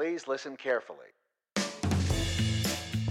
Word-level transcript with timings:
Please 0.00 0.26
listen 0.26 0.56
carefully. 0.56 1.08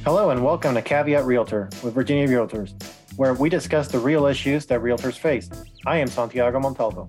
Hello 0.03 0.31
and 0.31 0.43
welcome 0.43 0.73
to 0.73 0.81
Caveat 0.81 1.23
Realtor 1.23 1.69
with 1.83 1.93
Virginia 1.93 2.27
Realtors, 2.27 2.73
where 3.15 3.35
we 3.35 3.47
discuss 3.47 3.87
the 3.89 3.99
real 3.99 4.25
issues 4.25 4.65
that 4.65 4.81
realtors 4.81 5.13
face. 5.13 5.51
I 5.85 5.97
am 5.97 6.07
Santiago 6.07 6.59
Montalvo. 6.59 7.07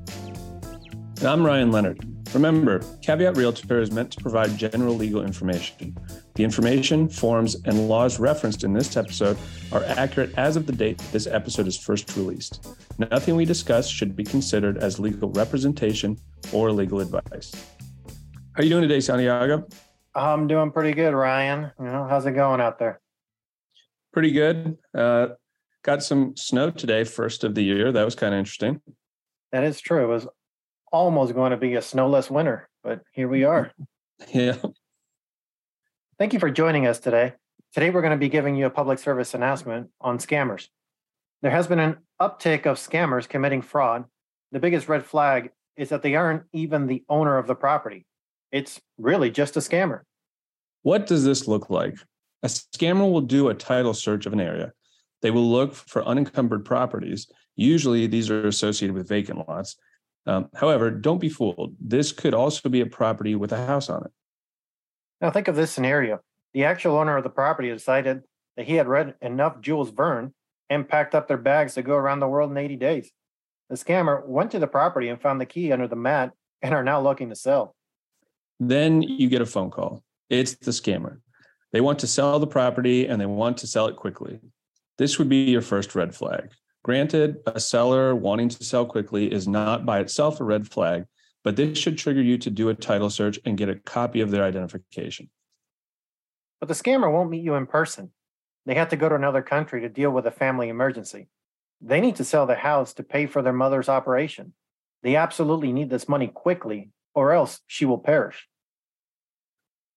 And 1.20 1.24
I'm 1.24 1.46
Ryan 1.46 1.72
Leonard. 1.72 2.06
Remember, 2.34 2.80
Caveat 3.00 3.38
Realtor 3.38 3.80
is 3.80 3.90
meant 3.90 4.10
to 4.12 4.20
provide 4.20 4.58
general 4.58 4.94
legal 4.96 5.24
information. 5.24 5.96
The 6.34 6.44
information, 6.44 7.08
forms, 7.08 7.56
and 7.64 7.88
laws 7.88 8.20
referenced 8.20 8.64
in 8.64 8.74
this 8.74 8.98
episode 8.98 9.38
are 9.72 9.82
accurate 9.84 10.34
as 10.36 10.56
of 10.56 10.66
the 10.66 10.72
date 10.72 10.98
this 11.10 11.26
episode 11.26 11.66
is 11.66 11.78
first 11.78 12.14
released. 12.18 12.68
Nothing 12.98 13.34
we 13.34 13.46
discuss 13.46 13.88
should 13.88 14.14
be 14.14 14.24
considered 14.24 14.76
as 14.76 15.00
legal 15.00 15.30
representation 15.30 16.18
or 16.52 16.70
legal 16.70 17.00
advice. 17.00 17.54
How 18.52 18.62
are 18.62 18.64
you 18.64 18.70
doing 18.70 18.82
today, 18.82 18.98
Santiago? 18.98 19.68
I'm 20.12 20.48
doing 20.48 20.72
pretty 20.72 20.92
good, 20.92 21.14
Ryan. 21.14 21.70
You 21.78 21.84
know, 21.84 22.04
how's 22.08 22.26
it 22.26 22.32
going 22.32 22.60
out 22.60 22.80
there? 22.80 23.00
Pretty 24.12 24.32
good. 24.32 24.76
Uh, 24.92 25.28
got 25.84 26.02
some 26.02 26.36
snow 26.36 26.70
today, 26.70 27.04
first 27.04 27.44
of 27.44 27.54
the 27.54 27.62
year. 27.62 27.92
That 27.92 28.04
was 28.04 28.16
kind 28.16 28.34
of 28.34 28.38
interesting. 28.40 28.80
That 29.52 29.62
is 29.62 29.80
true. 29.80 30.02
It 30.02 30.08
was 30.08 30.26
almost 30.90 31.32
going 31.32 31.52
to 31.52 31.56
be 31.56 31.76
a 31.76 31.82
snowless 31.82 32.28
winter, 32.28 32.68
but 32.82 33.02
here 33.12 33.28
we 33.28 33.44
are. 33.44 33.72
Yeah. 34.34 34.56
Thank 36.18 36.34
you 36.34 36.40
for 36.40 36.50
joining 36.50 36.86
us 36.86 36.98
today. 36.98 37.32
Today, 37.72 37.88
we're 37.88 38.02
going 38.02 38.10
to 38.10 38.18
be 38.18 38.28
giving 38.28 38.54
you 38.54 38.66
a 38.66 38.70
public 38.70 38.98
service 38.98 39.32
announcement 39.32 39.88
on 39.98 40.18
scammers. 40.18 40.68
There 41.40 41.50
has 41.50 41.66
been 41.66 41.78
an 41.78 41.96
uptick 42.20 42.66
of 42.66 42.76
scammers 42.76 43.26
committing 43.26 43.62
fraud. 43.62 44.04
The 44.52 44.58
biggest 44.60 44.90
red 44.90 45.06
flag 45.06 45.52
is 45.74 45.88
that 45.88 46.02
they 46.02 46.16
aren't 46.16 46.42
even 46.52 46.86
the 46.86 47.02
owner 47.08 47.38
of 47.38 47.46
the 47.46 47.54
property. 47.54 48.04
It's 48.52 48.80
really 48.98 49.30
just 49.30 49.56
a 49.56 49.60
scammer. 49.60 50.00
What 50.82 51.06
does 51.06 51.24
this 51.24 51.46
look 51.46 51.70
like? 51.70 51.96
A 52.42 52.48
scammer 52.48 53.10
will 53.10 53.20
do 53.20 53.48
a 53.48 53.54
title 53.54 53.94
search 53.94 54.26
of 54.26 54.32
an 54.32 54.40
area. 54.40 54.72
They 55.22 55.30
will 55.30 55.48
look 55.48 55.74
for 55.74 56.04
unencumbered 56.04 56.64
properties. 56.64 57.30
Usually, 57.56 58.06
these 58.06 58.30
are 58.30 58.46
associated 58.46 58.94
with 58.94 59.08
vacant 59.08 59.46
lots. 59.48 59.76
Um, 60.26 60.48
however, 60.54 60.90
don't 60.90 61.20
be 61.20 61.28
fooled. 61.28 61.74
This 61.80 62.12
could 62.12 62.34
also 62.34 62.68
be 62.68 62.80
a 62.80 62.86
property 62.86 63.34
with 63.34 63.52
a 63.52 63.66
house 63.66 63.90
on 63.90 64.04
it. 64.04 64.10
Now, 65.20 65.30
think 65.30 65.48
of 65.48 65.56
this 65.56 65.70
scenario 65.70 66.20
the 66.52 66.64
actual 66.64 66.96
owner 66.96 67.16
of 67.16 67.22
the 67.22 67.30
property 67.30 67.68
decided 67.68 68.22
that 68.56 68.66
he 68.66 68.74
had 68.74 68.88
read 68.88 69.14
enough 69.20 69.60
Jules 69.60 69.90
Verne 69.90 70.34
and 70.68 70.88
packed 70.88 71.14
up 71.14 71.28
their 71.28 71.36
bags 71.36 71.74
to 71.74 71.82
go 71.82 71.94
around 71.94 72.20
the 72.20 72.28
world 72.28 72.50
in 72.50 72.56
80 72.56 72.76
days. 72.76 73.12
The 73.68 73.76
scammer 73.76 74.26
went 74.26 74.50
to 74.50 74.58
the 74.58 74.66
property 74.66 75.08
and 75.08 75.20
found 75.20 75.40
the 75.40 75.46
key 75.46 75.70
under 75.70 75.86
the 75.86 75.96
mat 75.96 76.32
and 76.60 76.74
are 76.74 76.82
now 76.82 77.00
looking 77.00 77.28
to 77.28 77.36
sell. 77.36 77.74
Then 78.60 79.00
you 79.02 79.28
get 79.28 79.40
a 79.40 79.46
phone 79.46 79.70
call. 79.70 80.04
It's 80.28 80.54
the 80.54 80.70
scammer. 80.70 81.18
They 81.72 81.80
want 81.80 81.98
to 82.00 82.06
sell 82.06 82.38
the 82.38 82.46
property 82.46 83.06
and 83.06 83.20
they 83.20 83.26
want 83.26 83.58
to 83.58 83.66
sell 83.66 83.86
it 83.86 83.96
quickly. 83.96 84.38
This 84.98 85.18
would 85.18 85.30
be 85.30 85.44
your 85.44 85.62
first 85.62 85.94
red 85.94 86.14
flag. 86.14 86.50
Granted, 86.84 87.38
a 87.46 87.58
seller 87.58 88.14
wanting 88.14 88.50
to 88.50 88.64
sell 88.64 88.84
quickly 88.84 89.32
is 89.32 89.48
not 89.48 89.86
by 89.86 90.00
itself 90.00 90.40
a 90.40 90.44
red 90.44 90.70
flag, 90.70 91.04
but 91.42 91.56
this 91.56 91.78
should 91.78 91.96
trigger 91.96 92.20
you 92.20 92.36
to 92.38 92.50
do 92.50 92.68
a 92.68 92.74
title 92.74 93.08
search 93.08 93.38
and 93.46 93.56
get 93.56 93.70
a 93.70 93.76
copy 93.76 94.20
of 94.20 94.30
their 94.30 94.44
identification. 94.44 95.30
But 96.58 96.68
the 96.68 96.74
scammer 96.74 97.10
won't 97.10 97.30
meet 97.30 97.42
you 97.42 97.54
in 97.54 97.66
person. 97.66 98.10
They 98.66 98.74
have 98.74 98.90
to 98.90 98.96
go 98.96 99.08
to 99.08 99.14
another 99.14 99.40
country 99.40 99.80
to 99.80 99.88
deal 99.88 100.10
with 100.10 100.26
a 100.26 100.30
family 100.30 100.68
emergency. 100.68 101.28
They 101.80 102.00
need 102.00 102.16
to 102.16 102.24
sell 102.24 102.44
their 102.44 102.56
house 102.56 102.92
to 102.94 103.02
pay 103.02 103.24
for 103.26 103.40
their 103.40 103.54
mother's 103.54 103.88
operation. 103.88 104.52
They 105.02 105.16
absolutely 105.16 105.72
need 105.72 105.88
this 105.88 106.10
money 106.10 106.28
quickly, 106.28 106.90
or 107.14 107.32
else 107.32 107.60
she 107.66 107.86
will 107.86 107.98
perish. 107.98 108.49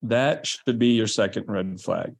That 0.04 0.46
should 0.46 0.78
be 0.78 0.90
your 0.90 1.08
second 1.08 1.46
red 1.48 1.80
flag. 1.80 2.14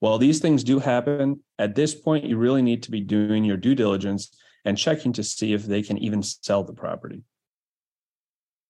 While 0.00 0.18
these 0.18 0.40
things 0.40 0.62
do 0.62 0.78
happen, 0.78 1.42
at 1.58 1.74
this 1.74 1.94
point, 1.94 2.24
you 2.24 2.36
really 2.36 2.62
need 2.62 2.82
to 2.84 2.90
be 2.90 3.00
doing 3.00 3.44
your 3.44 3.56
due 3.56 3.74
diligence 3.74 4.30
and 4.64 4.76
checking 4.76 5.12
to 5.14 5.22
see 5.24 5.52
if 5.52 5.64
they 5.64 5.82
can 5.82 5.98
even 5.98 6.22
sell 6.22 6.64
the 6.64 6.74
property. 6.74 7.22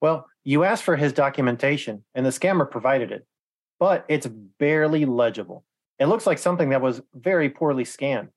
Well, 0.01 0.27
you 0.45 0.65
asked 0.65 0.85
for 0.85 0.97
his 0.97 1.13
documentation, 1.13 2.05
and 2.15 2.25
the 2.25 2.31
scammer 2.31 2.69
provided 2.69 3.13
it, 3.13 3.27
but 3.79 4.05
it's 4.09 4.27
barely 4.59 5.05
legible. 5.05 5.65
It 5.99 6.07
looks 6.07 6.27
like 6.27 6.39
something 6.39 6.71
that 6.71 6.81
was 6.81 7.03
very 7.13 7.51
poorly 7.51 7.85
scanned. 7.85 8.29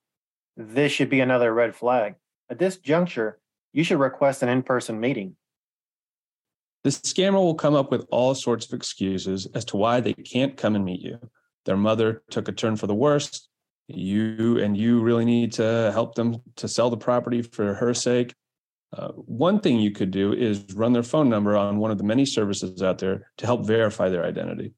This 0.57 0.91
should 0.91 1.09
be 1.09 1.21
another 1.21 1.53
red 1.53 1.75
flag. 1.75 2.15
At 2.49 2.59
this 2.59 2.77
juncture, 2.77 3.39
you 3.71 3.83
should 3.83 3.99
request 3.99 4.43
an 4.43 4.49
in 4.49 4.63
person 4.63 4.99
meeting. 4.99 5.35
The 6.83 6.89
scammer 6.89 7.35
will 7.35 7.55
come 7.55 7.75
up 7.75 7.91
with 7.91 8.05
all 8.11 8.35
sorts 8.35 8.65
of 8.65 8.73
excuses 8.73 9.47
as 9.53 9.63
to 9.65 9.77
why 9.77 10.01
they 10.01 10.13
can't 10.13 10.57
come 10.57 10.75
and 10.75 10.83
meet 10.83 11.01
you. 11.01 11.17
Their 11.65 11.77
mother 11.77 12.23
took 12.29 12.49
a 12.49 12.51
turn 12.51 12.75
for 12.75 12.87
the 12.87 12.95
worst. 12.95 13.47
You 13.87 14.59
and 14.59 14.75
you 14.75 15.01
really 15.01 15.25
need 15.25 15.53
to 15.53 15.91
help 15.93 16.15
them 16.15 16.37
to 16.57 16.67
sell 16.67 16.89
the 16.89 16.97
property 16.97 17.41
for 17.41 17.73
her 17.73 17.93
sake. 17.93 18.33
Uh, 18.95 19.09
one 19.09 19.59
thing 19.59 19.79
you 19.79 19.91
could 19.91 20.11
do 20.11 20.33
is 20.33 20.65
run 20.75 20.93
their 20.93 21.03
phone 21.03 21.29
number 21.29 21.57
on 21.57 21.77
one 21.77 21.89
of 21.89 21.97
the 21.97 22.03
many 22.03 22.25
services 22.25 22.83
out 22.83 22.99
there 22.99 23.31
to 23.37 23.45
help 23.45 23.65
verify 23.65 24.09
their 24.09 24.25
identity. 24.25 24.73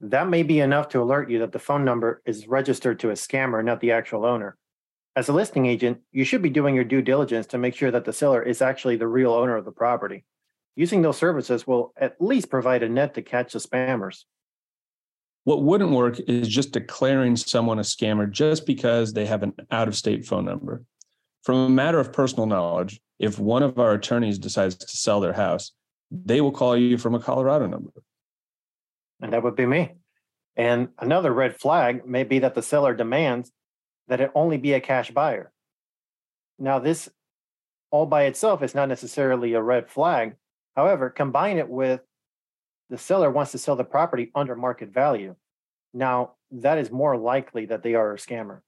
That 0.00 0.28
may 0.28 0.42
be 0.42 0.60
enough 0.60 0.88
to 0.90 1.00
alert 1.00 1.30
you 1.30 1.38
that 1.38 1.52
the 1.52 1.58
phone 1.58 1.84
number 1.84 2.20
is 2.26 2.46
registered 2.48 3.00
to 3.00 3.10
a 3.10 3.14
scammer, 3.14 3.64
not 3.64 3.80
the 3.80 3.92
actual 3.92 4.26
owner. 4.26 4.56
As 5.14 5.28
a 5.28 5.32
listing 5.32 5.64
agent, 5.64 6.00
you 6.12 6.24
should 6.24 6.42
be 6.42 6.50
doing 6.50 6.74
your 6.74 6.84
due 6.84 7.00
diligence 7.00 7.46
to 7.46 7.58
make 7.58 7.74
sure 7.74 7.90
that 7.90 8.04
the 8.04 8.12
seller 8.12 8.42
is 8.42 8.60
actually 8.60 8.96
the 8.96 9.08
real 9.08 9.32
owner 9.32 9.56
of 9.56 9.64
the 9.64 9.72
property. 9.72 10.24
Using 10.76 11.02
those 11.02 11.16
services 11.16 11.66
will 11.66 11.92
at 11.96 12.20
least 12.20 12.50
provide 12.50 12.82
a 12.82 12.88
net 12.88 13.14
to 13.14 13.22
catch 13.22 13.54
the 13.54 13.58
spammers. 13.58 14.24
What 15.44 15.62
wouldn't 15.62 15.92
work 15.92 16.20
is 16.20 16.48
just 16.48 16.72
declaring 16.72 17.36
someone 17.36 17.78
a 17.78 17.82
scammer 17.82 18.30
just 18.30 18.66
because 18.66 19.12
they 19.12 19.26
have 19.26 19.42
an 19.42 19.54
out 19.70 19.88
of 19.88 19.96
state 19.96 20.26
phone 20.26 20.44
number. 20.44 20.82
From 21.44 21.56
a 21.56 21.68
matter 21.68 21.98
of 21.98 22.12
personal 22.12 22.46
knowledge, 22.46 23.00
if 23.18 23.38
one 23.38 23.62
of 23.62 23.78
our 23.78 23.92
attorneys 23.92 24.38
decides 24.38 24.74
to 24.74 24.88
sell 24.88 25.20
their 25.20 25.32
house, 25.32 25.72
they 26.10 26.40
will 26.40 26.52
call 26.52 26.76
you 26.76 26.98
from 26.98 27.14
a 27.14 27.20
Colorado 27.20 27.66
number. 27.66 27.92
And 29.20 29.32
that 29.32 29.42
would 29.42 29.56
be 29.56 29.66
me. 29.66 29.92
And 30.56 30.88
another 30.98 31.32
red 31.32 31.56
flag 31.56 32.06
may 32.06 32.24
be 32.24 32.40
that 32.40 32.54
the 32.54 32.62
seller 32.62 32.94
demands 32.94 33.52
that 34.08 34.20
it 34.20 34.30
only 34.34 34.56
be 34.56 34.72
a 34.72 34.80
cash 34.80 35.10
buyer. 35.10 35.52
Now, 36.58 36.78
this 36.78 37.08
all 37.90 38.06
by 38.06 38.24
itself 38.24 38.62
is 38.62 38.74
not 38.74 38.88
necessarily 38.88 39.54
a 39.54 39.62
red 39.62 39.88
flag. 39.88 40.34
However, 40.76 41.10
combine 41.10 41.56
it 41.56 41.68
with 41.68 42.00
the 42.90 42.98
seller 42.98 43.30
wants 43.30 43.52
to 43.52 43.58
sell 43.58 43.76
the 43.76 43.84
property 43.84 44.30
under 44.34 44.54
market 44.54 44.92
value. 44.92 45.34
Now, 45.92 46.34
that 46.52 46.78
is 46.78 46.90
more 46.90 47.16
likely 47.16 47.66
that 47.66 47.82
they 47.82 47.94
are 47.94 48.12
a 48.12 48.18
scammer. 48.18 48.60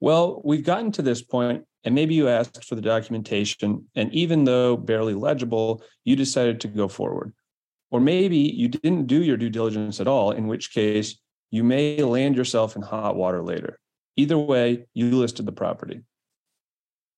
Well, 0.00 0.40
we've 0.44 0.64
gotten 0.64 0.90
to 0.92 1.02
this 1.02 1.22
point, 1.22 1.64
and 1.84 1.94
maybe 1.94 2.14
you 2.14 2.28
asked 2.28 2.64
for 2.64 2.74
the 2.74 2.80
documentation, 2.80 3.86
and 3.94 4.12
even 4.12 4.44
though 4.44 4.76
barely 4.76 5.14
legible, 5.14 5.82
you 6.04 6.16
decided 6.16 6.60
to 6.62 6.68
go 6.68 6.88
forward. 6.88 7.34
Or 7.90 8.00
maybe 8.00 8.38
you 8.38 8.68
didn't 8.68 9.06
do 9.06 9.22
your 9.22 9.36
due 9.36 9.50
diligence 9.50 10.00
at 10.00 10.08
all, 10.08 10.30
in 10.32 10.46
which 10.46 10.72
case 10.72 11.18
you 11.50 11.64
may 11.64 12.02
land 12.02 12.36
yourself 12.36 12.76
in 12.76 12.82
hot 12.82 13.16
water 13.16 13.42
later. 13.42 13.78
Either 14.16 14.38
way, 14.38 14.86
you 14.94 15.10
listed 15.10 15.46
the 15.46 15.52
property. 15.52 16.00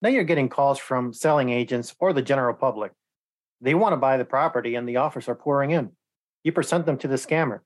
Now 0.03 0.09
you're 0.09 0.25
getting 0.25 0.49
calls 0.49 0.79
from 0.79 1.13
selling 1.13 1.51
agents 1.51 1.95
or 1.99 2.13
the 2.13 2.23
general 2.23 2.55
public. 2.55 2.93
They 3.61 3.75
want 3.75 3.93
to 3.93 3.99
buy 3.99 4.17
the 4.17 4.25
property 4.25 4.75
and 4.75 4.89
the 4.89 4.97
offers 4.97 5.29
are 5.29 5.35
pouring 5.35 5.71
in. 5.71 5.91
You 6.45 6.53
present 6.53 6.87
them 6.87 6.97
to 6.99 7.09
the 7.09 7.17
scammer. 7.17 7.61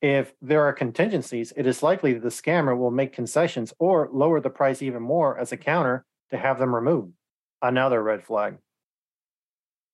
If 0.00 0.32
there 0.42 0.62
are 0.62 0.72
contingencies, 0.72 1.52
it 1.56 1.66
is 1.66 1.82
likely 1.82 2.14
that 2.14 2.22
the 2.22 2.28
scammer 2.28 2.76
will 2.76 2.90
make 2.90 3.12
concessions 3.12 3.72
or 3.78 4.08
lower 4.12 4.40
the 4.40 4.50
price 4.50 4.82
even 4.82 5.02
more 5.02 5.38
as 5.38 5.52
a 5.52 5.56
counter 5.56 6.04
to 6.30 6.38
have 6.38 6.58
them 6.58 6.74
removed. 6.74 7.12
Another 7.60 8.02
red 8.02 8.24
flag. 8.24 8.56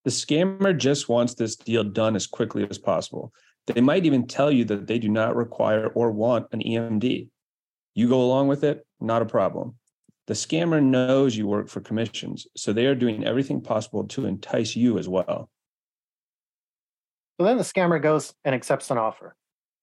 The 0.04 0.10
scammer 0.10 0.76
just 0.76 1.10
wants 1.10 1.34
this 1.34 1.56
deal 1.56 1.84
done 1.84 2.16
as 2.16 2.26
quickly 2.26 2.66
as 2.70 2.78
possible. 2.78 3.34
They 3.66 3.82
might 3.82 4.06
even 4.06 4.26
tell 4.26 4.50
you 4.50 4.64
that 4.66 4.86
they 4.86 4.98
do 4.98 5.10
not 5.10 5.36
require 5.36 5.88
or 5.88 6.10
want 6.10 6.46
an 6.52 6.60
EMD. 6.60 7.28
You 7.94 8.08
go 8.08 8.22
along 8.22 8.48
with 8.48 8.64
it, 8.64 8.86
not 9.00 9.20
a 9.20 9.26
problem. 9.26 9.74
The 10.28 10.34
scammer 10.34 10.82
knows 10.82 11.38
you 11.38 11.46
work 11.46 11.70
for 11.70 11.80
commissions, 11.80 12.46
so 12.54 12.74
they 12.74 12.84
are 12.84 12.94
doing 12.94 13.24
everything 13.24 13.62
possible 13.62 14.04
to 14.08 14.26
entice 14.26 14.76
you 14.76 14.98
as 14.98 15.08
well. 15.08 15.48
So 17.40 17.46
then 17.46 17.56
the 17.56 17.62
scammer 17.62 18.00
goes 18.00 18.34
and 18.44 18.54
accepts 18.54 18.90
an 18.90 18.98
offer. 18.98 19.34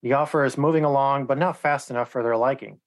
The 0.04 0.14
offer 0.14 0.46
is 0.46 0.56
moving 0.56 0.84
along, 0.84 1.26
but 1.26 1.40
not 1.40 1.58
fast 1.58 1.90
enough 1.90 2.12
for 2.12 2.22
their 2.22 2.38
liking. 2.38 2.80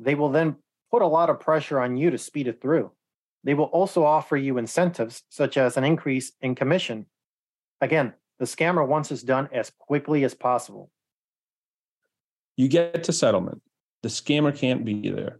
They 0.00 0.16
will 0.16 0.30
then 0.30 0.56
put 0.90 1.02
a 1.02 1.06
lot 1.06 1.30
of 1.30 1.38
pressure 1.38 1.78
on 1.78 1.96
you 1.96 2.10
to 2.10 2.18
speed 2.18 2.48
it 2.48 2.60
through. 2.60 2.90
They 3.44 3.54
will 3.54 3.66
also 3.66 4.04
offer 4.04 4.36
you 4.36 4.58
incentives, 4.58 5.22
such 5.28 5.56
as 5.56 5.76
an 5.76 5.84
increase 5.84 6.32
in 6.40 6.56
commission. 6.56 7.06
Again, 7.80 8.12
the 8.40 8.44
scammer 8.44 8.84
wants 8.84 9.10
this 9.10 9.22
done 9.22 9.48
as 9.52 9.70
quickly 9.78 10.24
as 10.24 10.34
possible. 10.34 10.90
You 12.56 12.66
get 12.66 13.04
to 13.04 13.12
settlement. 13.12 13.62
The 14.02 14.08
scammer 14.08 14.52
can't 14.52 14.84
be 14.84 15.10
there. 15.10 15.38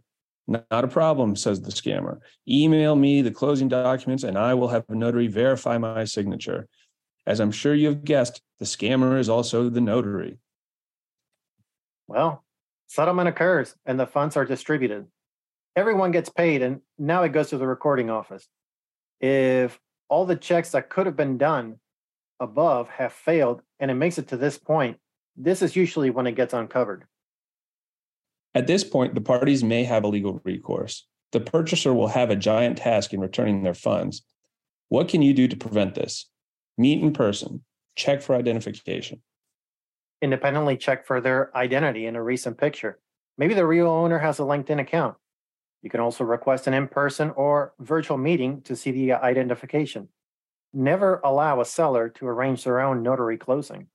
Not 0.49 0.83
a 0.83 0.87
problem, 0.87 1.35
says 1.35 1.61
the 1.61 1.69
scammer. 1.69 2.17
Email 2.47 2.95
me 2.95 3.21
the 3.21 3.29
closing 3.29 3.67
documents 3.67 4.23
and 4.23 4.35
I 4.35 4.55
will 4.55 4.69
have 4.69 4.83
a 4.89 4.95
notary 4.95 5.27
verify 5.27 5.77
my 5.77 6.05
signature. 6.05 6.67
As 7.27 7.39
I'm 7.39 7.51
sure 7.51 7.75
you've 7.75 8.03
guessed, 8.03 8.41
The 8.59 8.65
scammer 8.65 9.19
is 9.19 9.29
also 9.29 9.69
the 9.69 9.79
notary. 9.79 10.37
Well, 12.07 12.43
settlement 12.87 13.29
occurs 13.29 13.75
and 13.85 13.99
the 13.99 14.07
funds 14.07 14.35
are 14.35 14.45
distributed. 14.45 15.05
Everyone 15.75 16.11
gets 16.11 16.29
paid, 16.29 16.61
and 16.61 16.81
now 16.97 17.23
it 17.23 17.29
goes 17.29 17.51
to 17.51 17.57
the 17.57 17.67
recording 17.67 18.09
office. 18.09 18.49
If 19.21 19.79
all 20.09 20.25
the 20.25 20.35
checks 20.35 20.71
that 20.71 20.89
could 20.89 21.05
have 21.05 21.15
been 21.15 21.37
done 21.37 21.79
above 22.39 22.89
have 22.89 23.13
failed 23.13 23.61
and 23.79 23.89
it 23.89 23.93
makes 23.93 24.17
it 24.17 24.29
to 24.29 24.37
this 24.37 24.57
point, 24.57 24.97
this 25.37 25.61
is 25.61 25.75
usually 25.75 26.09
when 26.09 26.27
it 26.27 26.35
gets 26.35 26.53
uncovered. 26.53 27.05
At 28.55 28.67
this 28.67 28.83
point, 28.83 29.15
the 29.15 29.21
parties 29.21 29.63
may 29.63 29.83
have 29.83 30.03
a 30.03 30.07
legal 30.07 30.41
recourse. 30.43 31.07
The 31.31 31.39
purchaser 31.39 31.93
will 31.93 32.07
have 32.07 32.31
a 32.31 32.35
giant 32.35 32.77
task 32.77 33.13
in 33.13 33.19
returning 33.19 33.63
their 33.63 33.75
funds. 33.75 34.23
What 34.89 35.07
can 35.07 35.21
you 35.21 35.33
do 35.33 35.47
to 35.47 35.55
prevent 35.55 35.93
this? 35.93 36.29
Meet 36.77 37.03
in 37.03 37.13
person, 37.13 37.63
check 37.95 38.21
for 38.21 38.35
identification. 38.35 39.21
Independently 40.21 40.77
check 40.77 41.05
for 41.05 41.21
their 41.21 41.55
identity 41.55 42.07
in 42.07 42.15
a 42.15 42.23
recent 42.23 42.57
picture. 42.57 42.99
Maybe 43.37 43.53
the 43.53 43.67
real 43.67 43.87
owner 43.87 44.17
has 44.19 44.39
a 44.39 44.43
LinkedIn 44.43 44.81
account. 44.81 45.15
You 45.81 45.89
can 45.89 45.99
also 45.99 46.23
request 46.23 46.67
an 46.67 46.73
in 46.73 46.87
person 46.87 47.29
or 47.31 47.73
virtual 47.79 48.17
meeting 48.17 48.61
to 48.63 48.75
see 48.75 48.91
the 48.91 49.13
identification. 49.13 50.09
Never 50.73 51.21
allow 51.23 51.61
a 51.61 51.65
seller 51.65 52.09
to 52.09 52.27
arrange 52.27 52.63
their 52.63 52.81
own 52.81 53.01
notary 53.01 53.37
closing. 53.37 53.87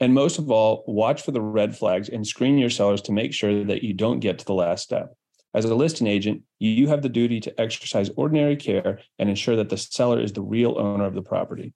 And 0.00 0.14
most 0.14 0.38
of 0.38 0.50
all, 0.50 0.82
watch 0.86 1.22
for 1.22 1.30
the 1.30 1.42
red 1.42 1.76
flags 1.76 2.08
and 2.08 2.26
screen 2.26 2.56
your 2.56 2.70
sellers 2.70 3.02
to 3.02 3.12
make 3.12 3.34
sure 3.34 3.64
that 3.64 3.82
you 3.82 3.92
don't 3.92 4.20
get 4.20 4.38
to 4.38 4.46
the 4.46 4.54
last 4.54 4.82
step. 4.82 5.14
As 5.52 5.64
a 5.66 5.74
listing 5.74 6.06
agent, 6.06 6.42
you 6.58 6.88
have 6.88 7.02
the 7.02 7.08
duty 7.08 7.40
to 7.40 7.60
exercise 7.60 8.10
ordinary 8.16 8.56
care 8.56 9.00
and 9.18 9.28
ensure 9.28 9.56
that 9.56 9.68
the 9.68 9.76
seller 9.76 10.20
is 10.20 10.32
the 10.32 10.42
real 10.42 10.78
owner 10.78 11.04
of 11.04 11.14
the 11.14 11.22
property. 11.22 11.74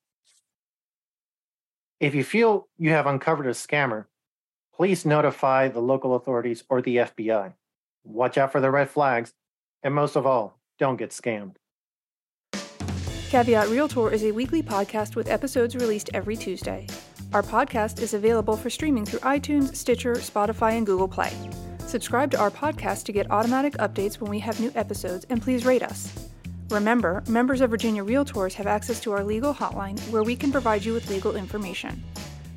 If 2.01 2.15
you 2.15 2.25
feel 2.25 2.69
you 2.79 2.91
have 2.91 3.07
uncovered 3.07 3.47
a 3.47 3.51
scammer, 3.51 4.07
please 4.75 5.05
notify 5.05 5.69
the 5.69 5.81
local 5.81 6.15
authorities 6.15 6.65
or 6.69 6.81
the 6.81 6.97
FBI. 6.97 7.53
Watch 8.05 8.39
out 8.39 8.53
for 8.53 8.61
the 8.61 8.71
red 8.71 8.91
flags, 8.91 9.33
and 9.83 9.95
most 9.95 10.17
of 10.17 10.27
all, 10.27 10.61
don't 10.79 10.97
get 10.97 11.11
scammed. 11.11 11.57
Caveat 13.31 13.69
Realtor 13.69 14.13
is 14.13 14.23
a 14.23 14.33
weekly 14.33 14.63
podcast 14.63 15.17
with 15.17 15.29
episodes 15.29 15.75
released 15.75 16.11
every 16.15 16.37
Tuesday. 16.37 16.87
Our 17.35 17.43
podcast 17.43 18.01
is 18.01 18.15
available 18.15 18.57
for 18.57 18.71
streaming 18.71 19.05
through 19.05 19.19
iTunes, 19.19 19.75
Stitcher, 19.75 20.15
Spotify, 20.15 20.75
and 20.75 20.87
Google 20.87 21.09
Play. 21.09 21.33
Subscribe 21.85 22.31
to 22.31 22.39
our 22.39 22.49
podcast 22.53 23.03
to 23.07 23.13
get 23.13 23.29
automatic 23.29 23.73
updates 23.79 24.21
when 24.21 24.31
we 24.31 24.39
have 24.39 24.61
new 24.61 24.71
episodes, 24.77 25.27
and 25.29 25.43
please 25.43 25.65
rate 25.65 25.83
us. 25.83 26.29
Remember, 26.71 27.25
members 27.27 27.61
of 27.61 27.71
Virginia 27.71 28.05
Realtors 28.05 28.55
have 28.55 28.69
access 28.69 29.01
to 29.01 29.11
our 29.11 29.25
legal 29.25 29.53
hotline 29.53 29.99
where 30.11 30.23
we 30.23 30.37
can 30.37 30.53
provide 30.53 30.85
you 30.85 30.93
with 30.93 31.11
legal 31.11 31.35
information. 31.35 32.05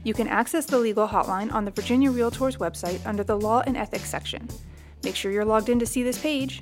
You 0.03 0.13
can 0.13 0.27
access 0.27 0.67
the 0.67 0.77
legal 0.77 1.07
hotline 1.07 1.51
on 1.51 1.65
the 1.65 1.71
Virginia 1.71 2.11
Realtors 2.11 2.59
website 2.59 3.03
under 3.03 3.23
the 3.23 3.35
Law 3.35 3.63
and 3.65 3.75
Ethics 3.75 4.07
section. 4.07 4.47
Make 5.03 5.15
sure 5.15 5.31
you're 5.31 5.43
logged 5.43 5.69
in 5.69 5.79
to 5.79 5.87
see 5.87 6.03
this 6.03 6.21
page. 6.21 6.61